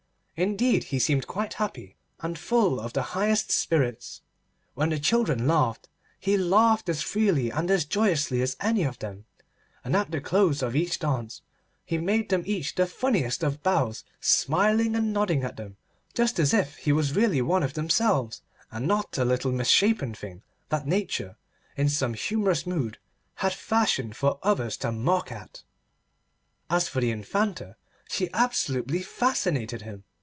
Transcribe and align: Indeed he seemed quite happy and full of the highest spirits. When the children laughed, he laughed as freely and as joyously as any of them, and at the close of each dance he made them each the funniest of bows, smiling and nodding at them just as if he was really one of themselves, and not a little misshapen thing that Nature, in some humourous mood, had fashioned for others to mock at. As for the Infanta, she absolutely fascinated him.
Indeed 0.37 0.85
he 0.85 0.97
seemed 0.97 1.27
quite 1.27 1.53
happy 1.55 1.97
and 2.19 2.35
full 2.35 2.79
of 2.79 2.93
the 2.93 3.03
highest 3.13 3.51
spirits. 3.51 4.21
When 4.73 4.89
the 4.89 4.97
children 4.97 5.45
laughed, 5.47 5.87
he 6.19 6.35
laughed 6.35 6.89
as 6.89 7.03
freely 7.03 7.51
and 7.51 7.69
as 7.69 7.85
joyously 7.85 8.41
as 8.41 8.57
any 8.59 8.81
of 8.81 8.97
them, 8.97 9.25
and 9.83 9.95
at 9.95 10.09
the 10.09 10.19
close 10.19 10.63
of 10.63 10.75
each 10.75 10.97
dance 10.97 11.43
he 11.85 11.99
made 11.99 12.29
them 12.29 12.41
each 12.47 12.73
the 12.73 12.87
funniest 12.87 13.43
of 13.43 13.61
bows, 13.61 14.03
smiling 14.19 14.95
and 14.95 15.13
nodding 15.13 15.43
at 15.43 15.57
them 15.57 15.77
just 16.15 16.39
as 16.39 16.55
if 16.55 16.77
he 16.77 16.91
was 16.91 17.15
really 17.15 17.43
one 17.43 17.61
of 17.61 17.75
themselves, 17.75 18.41
and 18.71 18.87
not 18.87 19.19
a 19.19 19.25
little 19.25 19.51
misshapen 19.51 20.11
thing 20.15 20.41
that 20.69 20.87
Nature, 20.87 21.37
in 21.77 21.87
some 21.87 22.15
humourous 22.15 22.65
mood, 22.65 22.97
had 23.35 23.53
fashioned 23.53 24.15
for 24.15 24.39
others 24.41 24.75
to 24.77 24.91
mock 24.91 25.31
at. 25.31 25.61
As 26.67 26.87
for 26.87 26.99
the 26.99 27.11
Infanta, 27.11 27.75
she 28.09 28.27
absolutely 28.33 29.03
fascinated 29.03 29.83
him. 29.83 30.03